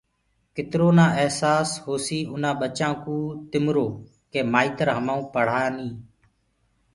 ڪترو 0.55 0.89
نآ 0.97 1.05
اهسآس 1.23 1.69
هوسيٚ 1.85 2.27
اُنآ 2.31 2.51
ٻچآنٚڪو 2.59 3.17
تِمرو 3.51 3.87
ڪي 4.31 4.39
مآئترهمآئون 4.53 5.21
پڙهآني 5.33 5.89